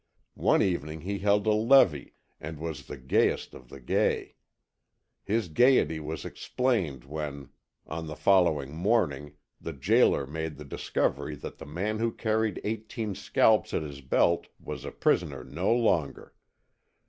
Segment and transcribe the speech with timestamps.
[0.41, 4.33] One evening he held a "levee" and was the gayest of the gay.
[5.23, 7.49] His gayety was explained when,
[7.85, 13.13] on the following morning, the jailer made the discovery that the man who carried eighteen
[13.13, 16.33] scalps at his belt, was a prisoner no longer.